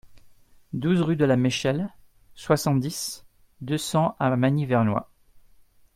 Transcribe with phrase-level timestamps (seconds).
[0.73, 1.93] douze rue de la Mechelle,
[2.33, 3.23] soixante-dix,
[3.61, 5.11] deux cents à Magny-Vernois